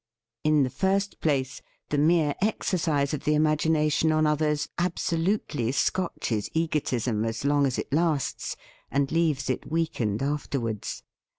[0.43, 4.11] In the first place, THE FEAST OF ST FRIEND the mere exercise of the imagination
[4.11, 8.55] on others absolutely scotches egotism as long as it lasts,
[8.89, 11.03] and leaves it weakened afterwards.